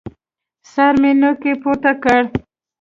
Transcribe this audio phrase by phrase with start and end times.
[0.71, 2.21] سر مې نوکى پورته کړ.